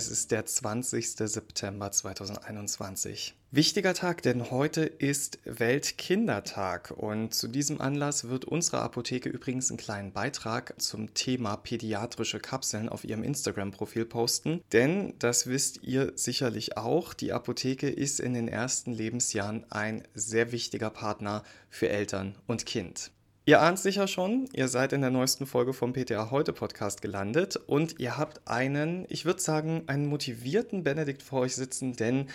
Es 0.00 0.08
ist 0.08 0.30
der 0.30 0.46
20. 0.46 1.10
September 1.10 1.92
2021. 1.92 3.34
Wichtiger 3.50 3.92
Tag, 3.92 4.22
denn 4.22 4.50
heute 4.50 4.84
ist 4.84 5.40
Weltkindertag 5.44 6.94
und 6.96 7.34
zu 7.34 7.48
diesem 7.48 7.82
Anlass 7.82 8.30
wird 8.30 8.46
unsere 8.46 8.80
Apotheke 8.80 9.28
übrigens 9.28 9.68
einen 9.68 9.76
kleinen 9.76 10.12
Beitrag 10.12 10.80
zum 10.80 11.12
Thema 11.12 11.58
pädiatrische 11.58 12.40
Kapseln 12.40 12.88
auf 12.88 13.04
ihrem 13.04 13.22
Instagram-Profil 13.22 14.06
posten, 14.06 14.62
denn 14.72 15.12
das 15.18 15.46
wisst 15.46 15.82
ihr 15.82 16.12
sicherlich 16.14 16.78
auch, 16.78 17.12
die 17.12 17.34
Apotheke 17.34 17.90
ist 17.90 18.20
in 18.20 18.32
den 18.32 18.48
ersten 18.48 18.92
Lebensjahren 18.92 19.70
ein 19.70 20.02
sehr 20.14 20.50
wichtiger 20.50 20.88
Partner 20.88 21.42
für 21.68 21.90
Eltern 21.90 22.36
und 22.46 22.64
Kind. 22.64 23.10
Ihr 23.46 23.62
ahnt 23.62 23.78
sicher 23.78 24.06
schon, 24.06 24.48
ihr 24.52 24.68
seid 24.68 24.92
in 24.92 25.00
der 25.00 25.10
neuesten 25.10 25.46
Folge 25.46 25.72
vom 25.72 25.94
PTA 25.94 26.30
Heute 26.30 26.52
Podcast 26.52 27.00
gelandet 27.00 27.56
und 27.56 27.98
ihr 27.98 28.18
habt 28.18 28.46
einen, 28.46 29.06
ich 29.08 29.24
würde 29.24 29.40
sagen, 29.40 29.84
einen 29.86 30.06
motivierten 30.06 30.84
Benedikt 30.84 31.22
vor 31.22 31.40
euch 31.40 31.56
sitzen, 31.56 31.96
denn 31.96 32.26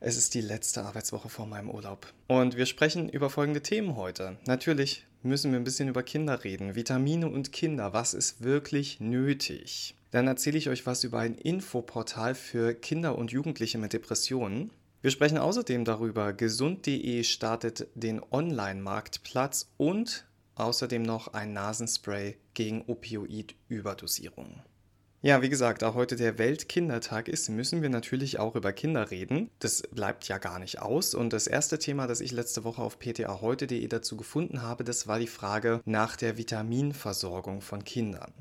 es 0.00 0.18
ist 0.18 0.34
die 0.34 0.42
letzte 0.42 0.84
Arbeitswoche 0.84 1.30
vor 1.30 1.46
meinem 1.46 1.70
Urlaub. 1.70 2.12
Und 2.26 2.58
wir 2.58 2.66
sprechen 2.66 3.08
über 3.08 3.30
folgende 3.30 3.62
Themen 3.62 3.96
heute. 3.96 4.36
Natürlich 4.46 5.06
müssen 5.22 5.50
wir 5.50 5.58
ein 5.58 5.64
bisschen 5.64 5.88
über 5.88 6.02
Kinder 6.02 6.44
reden. 6.44 6.74
Vitamine 6.74 7.28
und 7.28 7.52
Kinder, 7.52 7.94
was 7.94 8.12
ist 8.12 8.44
wirklich 8.44 9.00
nötig? 9.00 9.94
Dann 10.10 10.26
erzähle 10.26 10.58
ich 10.58 10.68
euch 10.68 10.84
was 10.84 11.04
über 11.04 11.20
ein 11.20 11.36
Infoportal 11.36 12.34
für 12.34 12.74
Kinder 12.74 13.16
und 13.16 13.32
Jugendliche 13.32 13.78
mit 13.78 13.94
Depressionen. 13.94 14.70
Wir 15.00 15.10
sprechen 15.10 15.38
außerdem 15.38 15.86
darüber, 15.86 16.34
gesund.de 16.34 17.24
startet 17.24 17.88
den 17.94 18.20
Online-Marktplatz 18.30 19.70
und 19.78 20.26
außerdem 20.60 21.02
noch 21.02 21.28
ein 21.34 21.52
Nasenspray 21.52 22.36
gegen 22.54 22.82
Opioid-Überdosierung. 22.86 24.62
Ja, 25.22 25.42
wie 25.42 25.50
gesagt, 25.50 25.82
da 25.82 25.92
heute 25.92 26.16
der 26.16 26.38
Weltkindertag 26.38 27.28
ist, 27.28 27.50
müssen 27.50 27.82
wir 27.82 27.90
natürlich 27.90 28.38
auch 28.38 28.56
über 28.56 28.72
Kinder 28.72 29.10
reden. 29.10 29.50
Das 29.58 29.82
bleibt 29.82 30.26
ja 30.28 30.38
gar 30.38 30.58
nicht 30.58 30.80
aus. 30.80 31.14
Und 31.14 31.34
das 31.34 31.46
erste 31.46 31.78
Thema, 31.78 32.06
das 32.06 32.22
ich 32.22 32.32
letzte 32.32 32.64
Woche 32.64 32.80
auf 32.80 32.98
ptaheute.de 32.98 33.86
dazu 33.86 34.16
gefunden 34.16 34.62
habe, 34.62 34.82
das 34.82 35.06
war 35.06 35.18
die 35.18 35.26
Frage 35.26 35.82
nach 35.84 36.16
der 36.16 36.38
Vitaminversorgung 36.38 37.60
von 37.60 37.84
Kindern. 37.84 38.32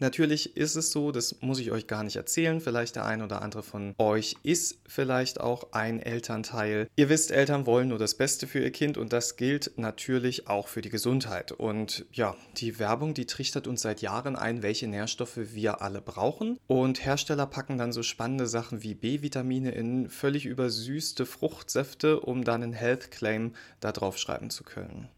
Natürlich 0.00 0.56
ist 0.56 0.76
es 0.76 0.90
so, 0.90 1.12
das 1.12 1.36
muss 1.42 1.58
ich 1.58 1.70
euch 1.70 1.86
gar 1.86 2.02
nicht 2.02 2.16
erzählen. 2.16 2.60
Vielleicht 2.60 2.96
der 2.96 3.04
ein 3.04 3.20
oder 3.20 3.42
andere 3.42 3.62
von 3.62 3.94
euch 3.98 4.34
ist 4.42 4.78
vielleicht 4.86 5.40
auch 5.40 5.72
ein 5.72 6.00
Elternteil. 6.00 6.88
Ihr 6.96 7.10
wisst, 7.10 7.30
Eltern 7.30 7.66
wollen 7.66 7.88
nur 7.88 7.98
das 7.98 8.14
Beste 8.14 8.46
für 8.46 8.60
ihr 8.60 8.72
Kind 8.72 8.96
und 8.96 9.12
das 9.12 9.36
gilt 9.36 9.72
natürlich 9.76 10.48
auch 10.48 10.68
für 10.68 10.80
die 10.80 10.88
Gesundheit. 10.88 11.52
Und 11.52 12.06
ja, 12.12 12.34
die 12.56 12.78
Werbung, 12.78 13.12
die 13.12 13.26
trichtert 13.26 13.66
uns 13.66 13.82
seit 13.82 14.00
Jahren 14.00 14.36
ein, 14.36 14.62
welche 14.62 14.88
Nährstoffe 14.88 15.38
wir 15.52 15.82
alle 15.82 16.00
brauchen. 16.00 16.58
Und 16.66 17.04
Hersteller 17.04 17.46
packen 17.46 17.76
dann 17.76 17.92
so 17.92 18.02
spannende 18.02 18.46
Sachen 18.46 18.82
wie 18.82 18.94
B-Vitamine 18.94 19.72
in 19.72 20.08
völlig 20.08 20.46
übersüßte 20.46 21.26
Fruchtsäfte, 21.26 22.20
um 22.20 22.42
dann 22.42 22.62
einen 22.62 22.72
Health 22.72 23.10
Claim 23.10 23.52
da 23.80 23.92
drauf 23.92 24.16
schreiben 24.16 24.48
zu 24.48 24.64
können. 24.64 25.08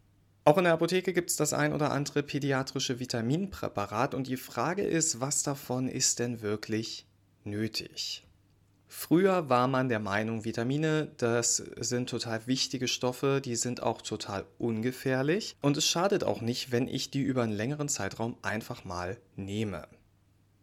Auch 0.45 0.59
in 0.59 0.65
der 0.65 0.73
Apotheke 0.73 1.13
gibt 1.13 1.31
es 1.31 1.37
das 1.37 1.53
ein 1.53 1.73
oder 1.73 1.93
andere 1.93 2.25
pädiatrische 2.25 2.99
Vitaminpräparat 2.99 4.13
und 4.13 4.27
die 4.27 4.37
Frage 4.37 4.83
ist, 4.83 5.21
was 5.21 5.45
davon 5.45 5.87
ist 5.89 6.19
denn 6.19 6.43
wirklich 6.43 7.07
nötig? 7.45 8.27
Früher 8.89 9.49
war 9.49 9.69
man 9.69 9.89
der 9.89 10.01
Meinung, 10.01 10.45
Vitamine, 10.45 11.13
das 11.17 11.57
sind 11.57 12.11
total 12.11 12.47
wichtige 12.47 12.89
Stoffe, 12.89 13.41
die 13.43 13.55
sind 13.55 13.85
auch 13.85 14.03
total 14.03 14.45
ungefährlich 14.59 15.57
und 15.63 15.77
es 15.77 15.87
schadet 15.87 16.25
auch 16.25 16.41
nicht, 16.41 16.73
wenn 16.73 16.89
ich 16.89 17.11
die 17.11 17.23
über 17.23 17.45
einen 17.45 17.53
längeren 17.53 17.89
Zeitraum 17.89 18.37
einfach 18.43 18.85
mal 18.85 19.19
nehme. 19.37 19.87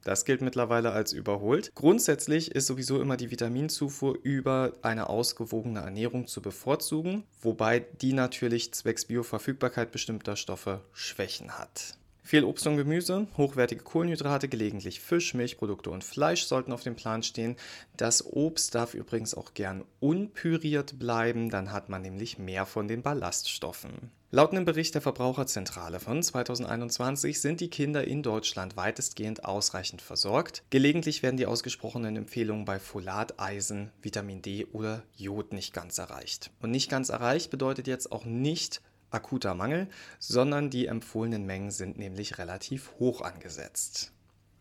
Das 0.10 0.26
gilt 0.26 0.42
mittlerweile 0.42 0.92
als 0.92 1.14
überholt. 1.14 1.72
Grundsätzlich 1.76 2.50
ist 2.56 2.66
sowieso 2.66 3.00
immer 3.00 3.16
die 3.16 3.30
Vitaminzufuhr 3.30 4.18
über 4.24 4.74
eine 4.82 5.08
ausgewogene 5.08 5.82
Ernährung 5.82 6.26
zu 6.26 6.42
bevorzugen, 6.42 7.26
wobei 7.44 7.86
die 8.02 8.14
natürlich 8.14 8.74
zwecks 8.74 9.06
Bioverfügbarkeit 9.06 9.92
bestimmter 9.92 10.36
Stoffe 10.36 10.82
Schwächen 10.94 11.60
hat. 11.60 11.99
Viel 12.24 12.44
Obst 12.44 12.68
und 12.68 12.78
Gemüse, 12.78 13.28
hochwertige 13.38 13.84
Kohlenhydrate, 13.84 14.50
gelegentlich 14.50 15.00
Fisch, 15.00 15.34
Milchprodukte 15.34 15.90
und 15.90 16.04
Fleisch 16.04 16.44
sollten 16.44 16.74
auf 16.74 16.84
dem 16.84 16.96
Plan 16.96 17.24
stehen. 17.24 17.56
Das 17.98 18.26
Obst 18.26 18.76
darf 18.76 18.94
übrigens 18.94 19.34
auch 19.34 19.54
gern 19.54 19.84
unpüriert 20.00 21.00
bleiben, 21.00 21.50
dann 21.50 21.72
hat 21.72 21.90
man 21.90 22.02
nämlich 22.02 22.38
mehr 22.38 22.66
von 22.66 22.88
den 22.88 23.02
Ballaststoffen. 23.02 24.12
Laut 24.32 24.52
einem 24.52 24.64
Bericht 24.64 24.94
der 24.94 25.02
Verbraucherzentrale 25.02 26.00
von 26.00 26.22
2021 26.22 27.42
sind 27.42 27.62
die 27.62 27.72
Kinder 27.72 28.04
in 28.04 28.22
Deutschland 28.22 28.78
weitestgehend 28.78 29.44
ausreichend 29.44 30.04
versorgt. 30.04 30.62
Gelegentlich 30.70 31.24
werden 31.24 31.38
die 31.38 31.48
ausgesprochenen 31.48 32.16
Empfehlungen 32.16 32.64
bei 32.64 32.78
Folat, 32.78 33.40
Eisen, 33.40 33.90
Vitamin 34.04 34.44
D 34.44 34.68
oder 34.72 35.02
Jod 35.16 35.52
nicht 35.52 35.74
ganz 35.74 35.98
erreicht. 35.98 36.52
Und 36.62 36.70
nicht 36.70 36.92
ganz 36.92 37.10
erreicht 37.10 37.50
bedeutet 37.50 37.88
jetzt 37.88 38.12
auch 38.12 38.24
nicht 38.24 38.84
akuter 39.12 39.54
Mangel, 39.54 39.88
sondern 40.20 40.70
die 40.70 40.88
empfohlenen 40.88 41.46
Mengen 41.46 41.72
sind 41.72 41.98
nämlich 41.98 42.38
relativ 42.38 42.92
hoch 43.00 43.22
angesetzt. 43.22 44.12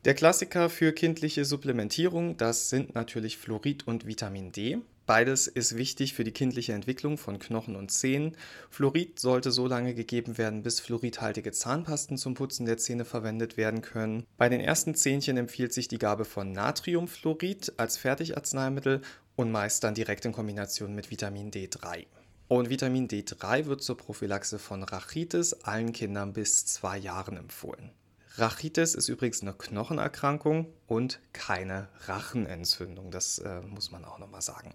Der 0.04 0.14
Klassiker 0.14 0.70
für 0.70 0.92
kindliche 0.92 1.44
Supplementierung, 1.44 2.36
das 2.36 2.70
sind 2.70 2.94
natürlich 2.94 3.36
Fluorid 3.36 3.86
und 3.86 4.06
Vitamin 4.06 4.52
D. 4.52 4.78
Beides 5.06 5.46
ist 5.46 5.76
wichtig 5.76 6.12
für 6.12 6.22
die 6.22 6.32
kindliche 6.32 6.74
Entwicklung 6.74 7.16
von 7.16 7.38
Knochen 7.38 7.76
und 7.76 7.90
Zähnen. 7.90 8.36
Fluorid 8.68 9.18
sollte 9.18 9.50
so 9.50 9.66
lange 9.66 9.94
gegeben 9.94 10.36
werden, 10.36 10.62
bis 10.62 10.80
fluoridhaltige 10.80 11.50
Zahnpasten 11.50 12.18
zum 12.18 12.34
Putzen 12.34 12.66
der 12.66 12.76
Zähne 12.76 13.06
verwendet 13.06 13.56
werden 13.56 13.80
können. 13.80 14.26
Bei 14.36 14.50
den 14.50 14.60
ersten 14.60 14.94
Zähnchen 14.94 15.38
empfiehlt 15.38 15.72
sich 15.72 15.88
die 15.88 15.98
Gabe 15.98 16.26
von 16.26 16.52
Natriumfluorid 16.52 17.72
als 17.78 17.96
Fertigarzneimittel 17.96 19.00
und 19.34 19.50
meist 19.50 19.82
dann 19.82 19.94
direkt 19.94 20.26
in 20.26 20.32
Kombination 20.32 20.94
mit 20.94 21.10
Vitamin 21.10 21.50
D3. 21.50 22.04
Und 22.48 22.70
Vitamin 22.70 23.08
D3 23.08 23.66
wird 23.66 23.82
zur 23.82 23.98
Prophylaxe 23.98 24.58
von 24.58 24.82
Rachitis 24.82 25.52
allen 25.52 25.92
Kindern 25.92 26.32
bis 26.32 26.64
zwei 26.64 26.96
Jahren 26.96 27.36
empfohlen. 27.36 27.90
Rachitis 28.38 28.94
ist 28.94 29.08
übrigens 29.08 29.42
eine 29.42 29.52
Knochenerkrankung 29.52 30.72
und 30.86 31.18
keine 31.32 31.88
Rachenentzündung. 32.06 33.10
Das 33.10 33.38
äh, 33.40 33.60
muss 33.62 33.90
man 33.90 34.04
auch 34.04 34.18
nochmal 34.18 34.42
sagen. 34.42 34.72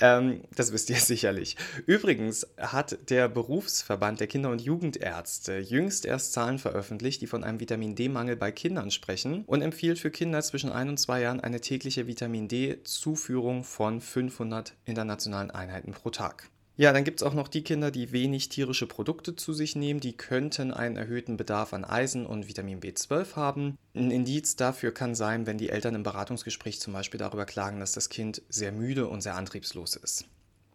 Ähm, 0.00 0.42
das 0.54 0.72
wisst 0.72 0.90
ihr 0.90 0.96
sicherlich. 1.00 1.56
Übrigens 1.86 2.46
hat 2.58 2.98
der 3.08 3.28
Berufsverband 3.28 4.18
der 4.18 4.26
Kinder- 4.26 4.50
und 4.50 4.60
Jugendärzte 4.60 5.58
jüngst 5.58 6.04
erst 6.04 6.32
Zahlen 6.32 6.58
veröffentlicht, 6.58 7.22
die 7.22 7.28
von 7.28 7.44
einem 7.44 7.60
Vitamin 7.60 7.94
D-Mangel 7.94 8.36
bei 8.36 8.50
Kindern 8.50 8.90
sprechen 8.90 9.44
und 9.46 9.62
empfiehlt 9.62 9.98
für 9.98 10.10
Kinder 10.10 10.42
zwischen 10.42 10.72
ein 10.72 10.88
und 10.88 10.98
zwei 10.98 11.20
Jahren 11.20 11.40
eine 11.40 11.60
tägliche 11.60 12.06
Vitamin 12.08 12.48
D-Zuführung 12.48 13.62
von 13.62 14.00
500 14.00 14.74
internationalen 14.84 15.52
Einheiten 15.52 15.92
pro 15.92 16.10
Tag. 16.10 16.50
Ja, 16.76 16.92
dann 16.92 17.04
gibt 17.04 17.20
es 17.20 17.26
auch 17.26 17.34
noch 17.34 17.46
die 17.46 17.62
Kinder, 17.62 17.92
die 17.92 18.10
wenig 18.10 18.48
tierische 18.48 18.88
Produkte 18.88 19.36
zu 19.36 19.52
sich 19.52 19.76
nehmen. 19.76 20.00
Die 20.00 20.16
könnten 20.16 20.72
einen 20.72 20.96
erhöhten 20.96 21.36
Bedarf 21.36 21.72
an 21.72 21.84
Eisen 21.84 22.26
und 22.26 22.48
Vitamin 22.48 22.80
B12 22.80 23.36
haben. 23.36 23.78
Ein 23.94 24.10
Indiz 24.10 24.56
dafür 24.56 24.92
kann 24.92 25.14
sein, 25.14 25.46
wenn 25.46 25.56
die 25.56 25.68
Eltern 25.68 25.94
im 25.94 26.02
Beratungsgespräch 26.02 26.80
zum 26.80 26.92
Beispiel 26.92 27.18
darüber 27.18 27.46
klagen, 27.46 27.78
dass 27.78 27.92
das 27.92 28.08
Kind 28.08 28.42
sehr 28.48 28.72
müde 28.72 29.06
und 29.06 29.20
sehr 29.20 29.36
antriebslos 29.36 29.94
ist. 29.94 30.24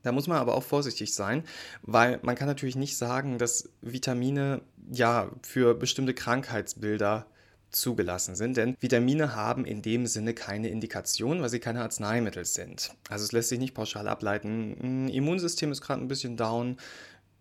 Da 0.02 0.14
muss 0.14 0.28
man 0.28 0.38
aber 0.38 0.56
auch 0.56 0.64
vorsichtig 0.64 1.14
sein, 1.14 1.44
weil 1.82 2.20
man 2.22 2.36
kann 2.36 2.48
natürlich 2.48 2.78
nicht 2.78 2.96
sagen, 2.96 3.38
dass 3.38 3.70
Vitamine 3.82 4.62
ja 4.90 5.30
für 5.42 5.76
bestimmte 5.76 6.14
Krankheitsbilder 6.14 7.26
zugelassen 7.72 8.36
sind, 8.36 8.58
denn 8.58 8.76
Vitamine 8.80 9.36
haben 9.36 9.66
in 9.66 9.82
dem 9.82 10.08
Sinne 10.08 10.34
keine 10.34 10.70
Indikation, 10.70 11.42
weil 11.42 11.50
sie 11.50 11.60
keine 11.60 11.82
Arzneimittel 11.82 12.46
sind. 12.46 12.92
Also 13.10 13.26
es 13.26 13.32
lässt 13.32 13.50
sich 13.50 13.60
nicht 13.60 13.74
pauschal 13.74 14.08
ableiten, 14.08 14.76
hm, 14.80 15.08
Immunsystem 15.08 15.72
ist 15.72 15.82
gerade 15.82 16.02
ein 16.02 16.08
bisschen 16.08 16.38
down, 16.38 16.78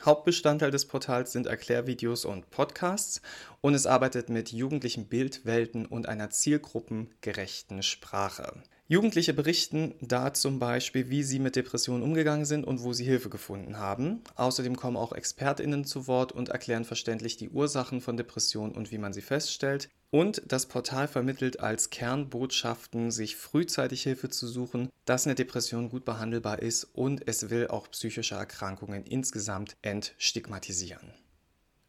Hauptbestandteil 0.06 0.69
des 0.69 0.85
Portals 0.85 1.31
sind 1.31 1.47
Erklärvideos 1.47 2.25
und 2.25 2.51
Podcasts 2.51 3.21
und 3.62 3.74
es 3.74 3.88
arbeitet 3.88 4.29
mit 4.29 4.51
jugendlichen 4.51 5.06
Bildwelten 5.06 5.88
und 5.88 6.07
einer 6.07 6.29
zielgruppengerechten 6.29 7.81
Sprache. 7.81 8.62
Jugendliche 8.91 9.33
berichten 9.33 9.95
da 10.01 10.33
zum 10.33 10.59
Beispiel, 10.59 11.09
wie 11.09 11.23
sie 11.23 11.39
mit 11.39 11.55
Depressionen 11.55 12.03
umgegangen 12.03 12.43
sind 12.43 12.65
und 12.65 12.83
wo 12.83 12.91
sie 12.91 13.05
Hilfe 13.05 13.29
gefunden 13.29 13.77
haben. 13.77 14.19
Außerdem 14.35 14.75
kommen 14.75 14.97
auch 14.97 15.13
ExpertInnen 15.13 15.85
zu 15.85 16.07
Wort 16.07 16.33
und 16.33 16.49
erklären 16.49 16.83
verständlich 16.83 17.38
die 17.38 17.47
Ursachen 17.51 18.01
von 18.01 18.17
Depressionen 18.17 18.75
und 18.75 18.91
wie 18.91 18.97
man 18.97 19.13
sie 19.13 19.21
feststellt. 19.21 19.88
Und 20.09 20.41
das 20.45 20.65
Portal 20.65 21.07
vermittelt 21.07 21.61
als 21.61 21.89
Kernbotschaften, 21.89 23.11
sich 23.11 23.38
frühzeitig 23.38 24.03
Hilfe 24.03 24.27
zu 24.27 24.45
suchen, 24.45 24.89
dass 25.05 25.25
eine 25.25 25.35
Depression 25.35 25.88
gut 25.88 26.03
behandelbar 26.03 26.61
ist 26.61 26.83
und 26.83 27.25
es 27.29 27.49
will 27.49 27.67
auch 27.67 27.89
psychische 27.91 28.35
Erkrankungen 28.35 29.05
insgesamt 29.05 29.77
entstigmatisieren. 29.83 31.13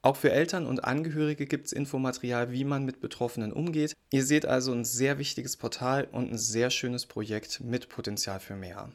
Auch 0.04 0.16
für 0.16 0.32
Eltern 0.32 0.66
und 0.66 0.82
Angehörige 0.82 1.46
gibt 1.46 1.66
es 1.66 1.72
Infomaterial, 1.72 2.50
wie 2.50 2.64
man 2.64 2.84
mit 2.84 3.00
Betroffenen 3.00 3.52
umgeht. 3.52 3.94
Ihr 4.10 4.24
seht 4.24 4.44
also 4.44 4.72
ein 4.72 4.84
sehr 4.84 5.18
wichtiges 5.18 5.56
Portal 5.56 6.08
und 6.10 6.32
ein 6.32 6.38
sehr 6.38 6.70
schönes 6.70 7.06
Projekt 7.06 7.60
mit 7.60 7.88
Potenzial 7.88 8.40
für 8.40 8.56
mehr. 8.56 8.90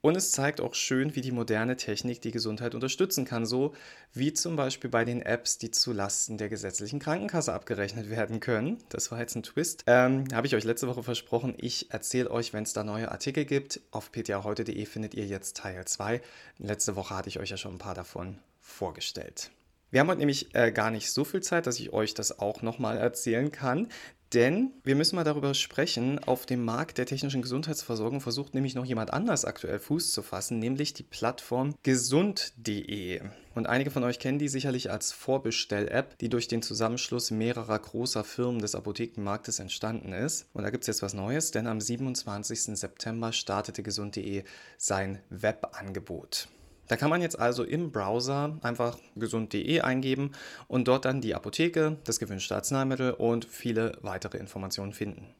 Und 0.00 0.16
es 0.16 0.32
zeigt 0.32 0.60
auch 0.60 0.74
schön, 0.74 1.16
wie 1.16 1.22
die 1.22 1.32
moderne 1.32 1.76
Technik 1.76 2.20
die 2.20 2.30
Gesundheit 2.30 2.74
unterstützen 2.74 3.24
kann, 3.24 3.46
so 3.46 3.74
wie 4.12 4.32
zum 4.32 4.54
Beispiel 4.54 4.90
bei 4.90 5.04
den 5.04 5.22
Apps, 5.22 5.58
die 5.58 5.70
zu 5.72 5.92
Lasten 5.92 6.38
der 6.38 6.50
gesetzlichen 6.50 7.00
Krankenkasse 7.00 7.52
abgerechnet 7.52 8.10
werden 8.10 8.38
können. 8.38 8.78
Das 8.90 9.10
war 9.10 9.18
jetzt 9.18 9.34
ein 9.34 9.42
Twist. 9.42 9.82
Ähm, 9.86 10.26
Habe 10.32 10.46
ich 10.46 10.54
euch 10.54 10.64
letzte 10.64 10.86
Woche 10.86 11.02
versprochen. 11.02 11.54
Ich 11.56 11.90
erzähle 11.90 12.30
euch, 12.30 12.52
wenn 12.52 12.64
es 12.64 12.74
da 12.74 12.84
neue 12.84 13.10
Artikel 13.10 13.44
gibt. 13.44 13.80
Auf 13.90 14.12
ptaheute.de 14.12 14.84
findet 14.84 15.14
ihr 15.14 15.24
jetzt 15.24 15.56
Teil 15.56 15.84
2. 15.84 16.20
Letzte 16.58 16.94
Woche 16.94 17.16
hatte 17.16 17.30
ich 17.30 17.40
euch 17.40 17.48
ja 17.48 17.56
schon 17.56 17.76
ein 17.76 17.78
paar 17.78 17.94
davon 17.94 18.38
vorgestellt. 18.60 19.50
Wir 19.94 20.00
haben 20.00 20.08
heute 20.08 20.18
nämlich 20.18 20.52
äh, 20.56 20.72
gar 20.72 20.90
nicht 20.90 21.12
so 21.12 21.22
viel 21.22 21.40
Zeit, 21.40 21.68
dass 21.68 21.78
ich 21.78 21.92
euch 21.92 22.14
das 22.14 22.40
auch 22.40 22.62
nochmal 22.62 22.98
erzählen 22.98 23.52
kann. 23.52 23.86
Denn 24.32 24.72
wir 24.82 24.96
müssen 24.96 25.14
mal 25.14 25.22
darüber 25.22 25.54
sprechen, 25.54 26.18
auf 26.18 26.46
dem 26.46 26.64
Markt 26.64 26.98
der 26.98 27.06
technischen 27.06 27.42
Gesundheitsversorgung 27.42 28.20
versucht 28.20 28.54
nämlich 28.54 28.74
noch 28.74 28.84
jemand 28.84 29.12
anders 29.12 29.44
aktuell 29.44 29.78
Fuß 29.78 30.10
zu 30.10 30.22
fassen, 30.22 30.58
nämlich 30.58 30.94
die 30.94 31.04
Plattform 31.04 31.76
gesund.de. 31.84 33.20
Und 33.54 33.68
einige 33.68 33.92
von 33.92 34.02
euch 34.02 34.18
kennen 34.18 34.40
die 34.40 34.48
sicherlich 34.48 34.90
als 34.90 35.12
Vorbestell-App, 35.12 36.18
die 36.18 36.28
durch 36.28 36.48
den 36.48 36.62
Zusammenschluss 36.62 37.30
mehrerer 37.30 37.78
großer 37.78 38.24
Firmen 38.24 38.60
des 38.60 38.74
Apothekenmarktes 38.74 39.60
entstanden 39.60 40.12
ist. 40.12 40.48
Und 40.54 40.64
da 40.64 40.70
gibt 40.70 40.82
es 40.82 40.88
jetzt 40.88 41.02
was 41.02 41.14
Neues, 41.14 41.52
denn 41.52 41.68
am 41.68 41.80
27. 41.80 42.76
September 42.76 43.32
startete 43.32 43.84
gesund.de 43.84 44.42
sein 44.76 45.20
Webangebot. 45.30 46.48
Da 46.86 46.96
kann 46.96 47.10
man 47.10 47.22
jetzt 47.22 47.38
also 47.38 47.64
im 47.64 47.92
Browser 47.92 48.58
einfach 48.62 48.98
gesund.de 49.16 49.80
eingeben 49.80 50.32
und 50.68 50.86
dort 50.86 51.06
dann 51.06 51.20
die 51.20 51.34
Apotheke, 51.34 51.96
das 52.04 52.18
gewünschte 52.18 52.54
Arzneimittel 52.54 53.12
und 53.12 53.46
viele 53.46 53.96
weitere 54.02 54.38
Informationen 54.38 54.92
finden. 54.92 55.34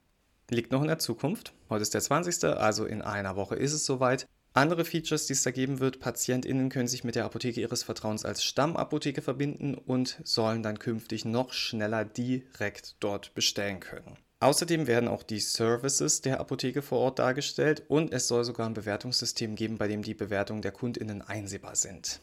Liegt 0.51 0.73
noch 0.73 0.83
in 0.83 0.89
der 0.89 0.99
Zukunft. 0.99 1.53
Heute 1.69 1.83
ist 1.83 1.95
der 1.95 2.01
20., 2.01 2.45
also 2.45 2.85
in 2.87 3.03
einer 3.03 3.37
Woche 3.37 3.57
ist 3.57 3.73
es 3.73 3.85
soweit. 3.85 4.27
Andere 4.53 4.85
Features, 4.85 5.27
die 5.27 5.33
es 5.33 5.43
da 5.43 5.51
geben 5.51 5.81
wird, 5.81 5.99
PatientInnen 5.99 6.69
können 6.69 6.87
sich 6.87 7.03
mit 7.03 7.17
der 7.17 7.25
Apotheke 7.25 7.61
ihres 7.61 7.83
Vertrauens 7.83 8.25
als 8.25 8.45
Stammapotheke 8.45 9.21
verbinden 9.21 9.75
und 9.75 10.21
sollen 10.23 10.63
dann 10.63 10.79
künftig 10.79 11.25
noch 11.25 11.53
schneller 11.53 12.05
direkt 12.05 12.97
dort 13.01 13.35
bestellen 13.35 13.81
können. 13.81 14.17
Außerdem 14.41 14.87
werden 14.87 15.09
auch 15.09 15.23
die 15.23 15.41
Services 15.41 16.21
der 16.21 16.41
Apotheke 16.41 16.83
vor 16.83 16.99
Ort 16.99 17.19
dargestellt 17.19 17.83
und 17.89 18.13
es 18.13 18.29
soll 18.29 18.45
sogar 18.45 18.67
ein 18.67 18.75
Bewertungssystem 18.75 19.55
geben, 19.57 19.79
bei 19.79 19.89
dem 19.89 20.03
die 20.03 20.15
Bewertungen 20.15 20.63
der 20.63 20.73
Kundinnen 20.73 21.23
einsehbar 21.23 21.77
sind. 21.77 22.21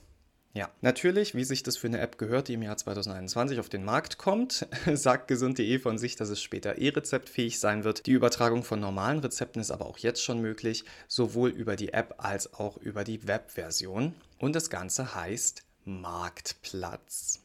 Ja, 0.54 0.70
natürlich, 0.82 1.34
wie 1.34 1.46
sich 1.46 1.64
das 1.64 1.78
für 1.78 1.88
eine 1.88 2.02
App 2.02 2.18
gehört, 2.18 2.50
die 2.50 2.56
im 2.56 2.62
Jahr 2.62 2.76
2021 2.76 3.60
auf 3.60 3.70
den 3.70 3.86
Markt 3.86 4.18
kommt, 4.18 4.68
sagt 4.94 5.30
gesund.de 5.30 5.80
von 5.80 5.98
sich, 5.98 6.18
dass 6.18 6.28
es 6.28 6.42
später 6.42 6.78
e-rezeptfähig 6.78 7.58
sein 7.58 7.86
wird. 7.86 8.06
Die 8.06 8.12
Übertragung 8.12 8.66
von 8.66 8.82
normalen 8.82 9.20
Rezepten 9.20 9.62
ist 9.62 9.72
aber 9.72 9.86
auch 9.86 9.98
jetzt 9.98 10.22
schon 10.22 10.42
möglich, 10.42 10.84
sowohl 11.08 11.52
über 11.52 11.78
die 11.78 11.94
App 11.94 12.16
als 12.18 12.54
auch 12.54 12.76
über 12.78 13.06
die 13.06 13.26
Webversion. 13.28 14.14
Und 14.40 14.56
das 14.56 14.70
Ganze 14.70 15.16
heißt 15.16 15.64
Marktplatz. 15.86 17.40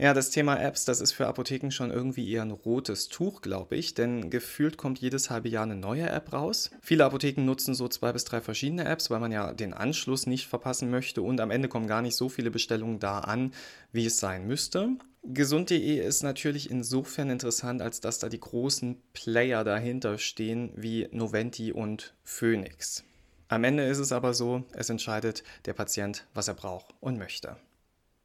Ja, 0.00 0.14
das 0.14 0.30
Thema 0.30 0.54
Apps, 0.54 0.84
das 0.84 1.00
ist 1.00 1.10
für 1.10 1.26
Apotheken 1.26 1.72
schon 1.72 1.90
irgendwie 1.90 2.30
eher 2.30 2.42
ein 2.42 2.52
rotes 2.52 3.08
Tuch, 3.08 3.42
glaube 3.42 3.74
ich, 3.74 3.94
denn 3.94 4.30
gefühlt 4.30 4.76
kommt 4.76 5.00
jedes 5.00 5.28
halbe 5.28 5.48
Jahr 5.48 5.64
eine 5.64 5.74
neue 5.74 6.08
App 6.08 6.32
raus. 6.32 6.70
Viele 6.80 7.04
Apotheken 7.04 7.44
nutzen 7.44 7.74
so 7.74 7.88
zwei 7.88 8.12
bis 8.12 8.22
drei 8.22 8.40
verschiedene 8.40 8.84
Apps, 8.84 9.10
weil 9.10 9.18
man 9.18 9.32
ja 9.32 9.52
den 9.52 9.74
Anschluss 9.74 10.28
nicht 10.28 10.46
verpassen 10.46 10.88
möchte 10.88 11.20
und 11.20 11.40
am 11.40 11.50
Ende 11.50 11.68
kommen 11.68 11.88
gar 11.88 12.00
nicht 12.00 12.14
so 12.14 12.28
viele 12.28 12.52
Bestellungen 12.52 13.00
da 13.00 13.18
an, 13.18 13.52
wie 13.90 14.06
es 14.06 14.20
sein 14.20 14.46
müsste. 14.46 14.90
Gesund.de 15.24 15.98
ist 15.98 16.22
natürlich 16.22 16.70
insofern 16.70 17.28
interessant, 17.28 17.82
als 17.82 18.00
dass 18.00 18.20
da 18.20 18.28
die 18.28 18.38
großen 18.38 19.02
Player 19.14 19.64
dahinter 19.64 20.16
stehen, 20.18 20.70
wie 20.76 21.08
Noventi 21.10 21.72
und 21.72 22.14
Phoenix. 22.22 23.02
Am 23.48 23.64
Ende 23.64 23.82
ist 23.82 23.98
es 23.98 24.12
aber 24.12 24.32
so, 24.32 24.62
es 24.74 24.90
entscheidet 24.90 25.42
der 25.64 25.72
Patient, 25.72 26.24
was 26.34 26.46
er 26.46 26.54
braucht 26.54 26.94
und 27.00 27.18
möchte. 27.18 27.56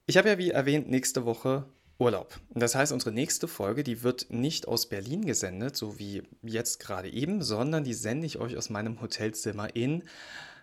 Ich 0.05 0.17
habe 0.17 0.27
ja 0.27 0.37
wie 0.37 0.51
erwähnt 0.51 0.89
nächste 0.89 1.23
Woche 1.23 1.63
Urlaub. 1.97 2.37
Das 2.49 2.75
heißt, 2.75 2.91
unsere 2.91 3.13
nächste 3.13 3.47
Folge, 3.47 3.85
die 3.85 4.03
wird 4.03 4.25
nicht 4.29 4.67
aus 4.67 4.89
Berlin 4.89 5.23
gesendet, 5.23 5.77
so 5.77 5.97
wie 5.97 6.23
jetzt 6.41 6.81
gerade 6.81 7.09
eben, 7.09 7.41
sondern 7.41 7.85
die 7.85 7.93
sende 7.93 8.25
ich 8.25 8.37
euch 8.37 8.57
aus 8.57 8.69
meinem 8.69 8.99
Hotelzimmer 8.99 9.73
in 9.77 10.03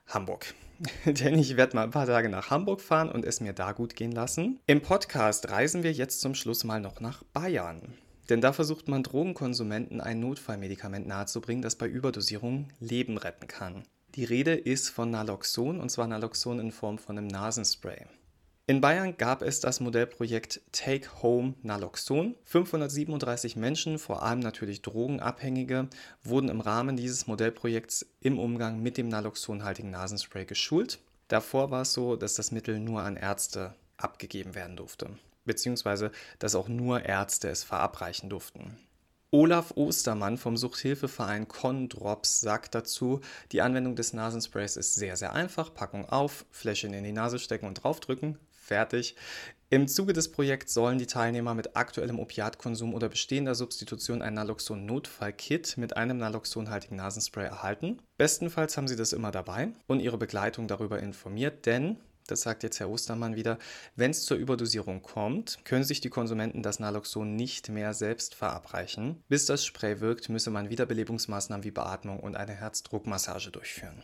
Hamburg. 0.07 0.55
Denn 1.07 1.39
ich 1.39 1.57
werde 1.57 1.75
mal 1.75 1.85
ein 1.85 1.91
paar 1.91 2.07
Tage 2.07 2.29
nach 2.29 2.51
Hamburg 2.51 2.83
fahren 2.83 3.11
und 3.11 3.25
es 3.25 3.41
mir 3.41 3.55
da 3.55 3.73
gut 3.73 3.97
gehen 3.97 4.13
lassen. 4.13 4.61
Im 4.67 4.83
Podcast 4.83 5.49
reisen 5.49 5.83
wir 5.85 5.93
jetzt 5.93 6.21
zum 6.21 6.35
Schluss 6.35 6.65
mal 6.65 6.81
noch 6.81 7.01
nach 7.01 7.23
Bayern. 7.33 7.95
Denn 8.29 8.43
da 8.43 8.53
versucht 8.53 8.89
man 8.89 9.03
Drogenkonsumenten 9.03 10.03
ein 10.03 10.21
Notfallmedikament 10.21 11.07
nahezubringen, 11.07 11.63
das 11.63 11.77
bei 11.77 11.89
Überdosierung 11.89 12.69
Leben 12.79 13.17
retten 13.17 13.49
kann. 13.49 13.85
Die 14.17 14.25
Rede 14.25 14.55
ist 14.55 14.91
von 14.91 15.11
Naloxon 15.11 15.81
und 15.81 15.89
zwar 15.89 16.09
Naloxon 16.09 16.61
in 16.61 16.73
Form 16.73 16.99
von 16.99 17.17
einem 17.17 17.29
Nasenspray. 17.29 18.05
In 18.71 18.81
Bayern 18.81 19.17
gab 19.17 19.43
es 19.43 19.59
das 19.59 19.81
Modellprojekt 19.81 20.61
Take 20.71 21.25
Home 21.25 21.55
Naloxon. 21.65 22.37
537 22.45 23.57
Menschen, 23.57 23.99
vor 23.99 24.23
allem 24.23 24.39
natürlich 24.39 24.81
Drogenabhängige, 24.81 25.89
wurden 26.23 26.49
im 26.49 26.61
Rahmen 26.61 26.97
dieses 26.97 27.27
Modellprojekts 27.27 28.07
im 28.21 28.39
Umgang 28.39 28.81
mit 28.81 28.97
dem 28.97 29.09
naloxonhaltigen 29.09 29.91
Nasenspray 29.91 30.45
geschult. 30.45 31.01
Davor 31.27 31.73
war 31.73 31.83
es 31.83 31.93
so, 31.93 32.15
dass 32.15 32.35
das 32.35 32.53
Mittel 32.53 32.79
nur 32.79 33.03
an 33.03 33.17
Ärzte 33.17 33.75
abgegeben 33.97 34.55
werden 34.55 34.77
durfte, 34.77 35.19
beziehungsweise 35.45 36.13
dass 36.39 36.55
auch 36.55 36.69
nur 36.69 37.05
Ärzte 37.05 37.49
es 37.49 37.65
verabreichen 37.65 38.31
durften. 38.31 38.79
Olaf 39.33 39.73
Ostermann 39.77 40.39
vom 40.39 40.57
Suchthilfeverein 40.57 41.47
Condrops 41.47 42.41
sagt 42.41 42.75
dazu, 42.75 43.21
die 43.53 43.63
Anwendung 43.63 43.95
des 43.95 44.13
Nasensprays 44.13 44.77
ist 44.77 44.97
sehr, 44.97 45.17
sehr 45.17 45.33
einfach. 45.33 45.73
Packung 45.73 46.09
auf, 46.09 46.45
Fläschchen 46.51 46.93
in 46.93 47.05
die 47.05 47.13
Nase 47.13 47.39
stecken 47.39 47.67
und 47.67 47.75
draufdrücken 47.75 48.39
fertig. 48.71 49.17
Im 49.69 49.89
Zuge 49.89 50.13
des 50.13 50.31
Projekts 50.31 50.75
sollen 50.75 50.99
die 50.99 51.07
Teilnehmer 51.07 51.55
mit 51.55 51.77
aktuellem 51.77 52.21
Opiatkonsum 52.21 52.95
oder 52.95 53.09
bestehender 53.09 53.57
Substitution 53.57 54.23
ein 54.23 54.35
Naloxon-Notfall-Kit 54.35 55.77
mit 55.77 55.97
einem 55.97 56.19
naloxonhaltigen 56.19 56.97
Nasenspray 56.97 57.47
erhalten. 57.47 57.99
Bestenfalls 58.17 58.77
haben 58.77 58.87
sie 58.87 58.97
das 58.97 59.13
immer 59.13 59.33
dabei 59.33 59.69
und 59.89 60.01
ihre 60.01 60.19
Begleitung 60.19 60.69
darüber 60.69 61.01
informiert, 61.01 61.67
denn 61.67 61.99
das 62.31 62.43
sagt 62.43 62.63
jetzt 62.63 62.81
Herr 62.81 62.91
Ostermann 62.91 63.37
wieder, 63.37 63.59
wenn 63.97 64.11
es 64.11 64.25
zur 64.25 64.37
Überdosierung 64.37 65.03
kommt, 65.03 65.65
können 65.65 65.85
sich 65.85 66.01
die 66.01 66.11
Konsumenten 66.11 66.63
das 66.63 66.81
Naloxon 66.81 67.37
nicht 67.37 67.69
mehr 67.69 67.95
selbst 67.95 68.35
verabreichen. 68.35 69.23
Bis 69.29 69.47
das 69.47 69.65
Spray 69.65 70.01
wirkt, 70.01 70.29
müsse 70.29 70.51
man 70.51 70.71
Wiederbelebungsmaßnahmen 70.71 71.65
wie 71.65 71.71
Beatmung 71.71 72.21
und 72.21 72.37
eine 72.37 72.55
Herzdruckmassage 72.55 73.51
durchführen. 73.51 74.03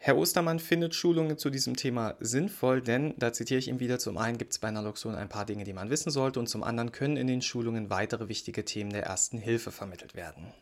Herr 0.00 0.16
Ostermann 0.16 0.60
findet 0.60 0.94
Schulungen 0.94 1.38
zu 1.38 1.50
diesem 1.50 1.74
Thema 1.74 2.16
sinnvoll, 2.20 2.80
denn, 2.80 3.14
da 3.18 3.32
zitiere 3.32 3.58
ich 3.58 3.66
ihn 3.66 3.80
wieder, 3.80 3.98
zum 3.98 4.16
einen 4.16 4.38
gibt 4.38 4.52
es 4.52 4.60
bei 4.60 4.70
Naloxon 4.70 5.16
ein 5.16 5.28
paar 5.28 5.44
Dinge, 5.44 5.64
die 5.64 5.72
man 5.72 5.90
wissen 5.90 6.10
sollte 6.10 6.38
und 6.38 6.46
zum 6.46 6.62
anderen 6.62 6.92
können 6.92 7.16
in 7.16 7.26
den 7.26 7.42
Schulungen 7.42 7.90
weitere 7.90 8.28
wichtige 8.28 8.64
Themen 8.64 8.90
der 8.90 9.02
ersten 9.02 9.38
Hilfe 9.38 9.72
vermittelt 9.72 10.14
werden. 10.14 10.54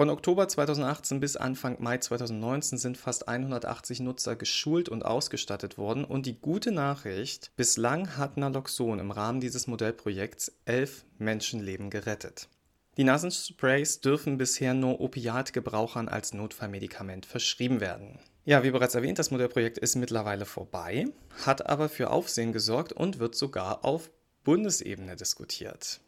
Von 0.00 0.08
Oktober 0.08 0.48
2018 0.48 1.20
bis 1.20 1.36
Anfang 1.36 1.76
Mai 1.78 1.98
2019 1.98 2.78
sind 2.78 2.96
fast 2.96 3.28
180 3.28 4.00
Nutzer 4.00 4.34
geschult 4.34 4.88
und 4.88 5.04
ausgestattet 5.04 5.76
worden 5.76 6.06
und 6.06 6.24
die 6.24 6.40
gute 6.40 6.72
Nachricht, 6.72 7.52
bislang 7.54 8.16
hat 8.16 8.38
Naloxon 8.38 8.98
im 8.98 9.10
Rahmen 9.10 9.40
dieses 9.40 9.66
Modellprojekts 9.66 10.52
elf 10.64 11.04
Menschenleben 11.18 11.90
gerettet. 11.90 12.48
Die 12.96 13.04
Nasensprays 13.04 14.00
dürfen 14.00 14.38
bisher 14.38 14.72
nur 14.72 15.02
Opiatgebrauchern 15.02 16.08
als 16.08 16.32
Notfallmedikament 16.32 17.26
verschrieben 17.26 17.82
werden. 17.82 18.18
Ja, 18.46 18.62
wie 18.62 18.70
bereits 18.70 18.94
erwähnt, 18.94 19.18
das 19.18 19.30
Modellprojekt 19.30 19.76
ist 19.76 19.96
mittlerweile 19.96 20.46
vorbei, 20.46 21.08
hat 21.44 21.66
aber 21.66 21.90
für 21.90 22.08
Aufsehen 22.08 22.54
gesorgt 22.54 22.94
und 22.94 23.18
wird 23.18 23.34
sogar 23.34 23.84
auf 23.84 24.10
Bundesebene 24.44 25.14
diskutiert. 25.16 26.00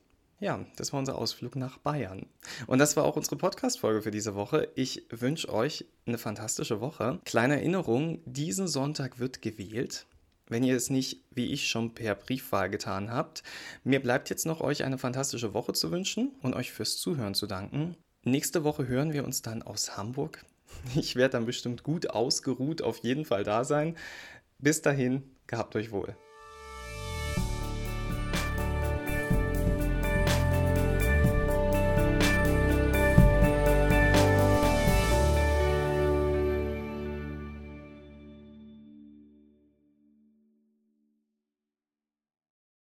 Ja, 0.43 0.67
das 0.75 0.93
war 0.93 0.99
unser 0.99 1.17
Ausflug 1.19 1.55
nach 1.55 1.79
Bayern. 1.79 2.27
Und 2.67 2.81
das 2.81 2.97
war 2.97 3.05
auch 3.05 3.15
unsere 3.15 3.37
Podcast-Folge 3.37 4.03
für 4.03 4.11
diese 4.11 4.35
Woche. 4.35 4.73
Ich 4.75 5.07
wünsche 5.09 5.49
euch 5.49 5.85
eine 6.05 6.19
fantastische 6.19 6.81
Woche. 6.81 7.21
Kleine 7.25 7.55
Erinnerung: 7.55 8.19
diesen 8.25 8.67
Sonntag 8.67 9.21
wird 9.21 9.41
gewählt. 9.41 10.05
Wenn 10.49 10.65
ihr 10.65 10.75
es 10.75 10.91
nicht, 10.91 11.23
wie 11.31 11.53
ich, 11.53 11.69
schon 11.69 11.95
per 11.95 12.17
Briefwahl 12.17 12.71
getan 12.71 13.13
habt. 13.13 13.45
Mir 13.85 14.03
bleibt 14.03 14.31
jetzt 14.31 14.45
noch, 14.45 14.61
euch 14.61 14.83
eine 14.83 14.99
fantastische 14.99 15.55
Woche 15.55 15.75
zu 15.75 15.93
wünschen 15.93 16.33
und 16.43 16.55
euch 16.55 16.73
fürs 16.73 16.97
Zuhören 16.97 17.35
zu 17.35 17.47
danken. 17.47 17.97
Nächste 18.25 18.65
Woche 18.65 18.89
hören 18.89 19.13
wir 19.13 19.25
uns 19.25 19.43
dann 19.43 19.63
aus 19.63 19.97
Hamburg. 19.97 20.45
Ich 20.97 21.15
werde 21.15 21.33
dann 21.33 21.47
bestimmt 21.47 21.85
gut 21.85 22.11
ausgeruht 22.11 22.83
auf 22.83 22.99
jeden 22.99 23.27
Fall 23.27 23.45
da 23.45 23.63
sein. 23.63 23.97
Bis 24.59 24.83
dahin, 24.83 25.23
gehabt 25.47 25.77
euch 25.77 25.93
wohl. 25.93 26.17